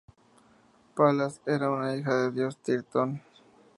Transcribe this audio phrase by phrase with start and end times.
[0.95, 3.21] Palas era una hija del dios Tritón.